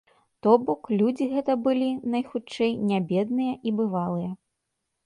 [0.45, 4.31] То бок, людзі гэта былі, найхутчэй, не бедныя і бывалыя.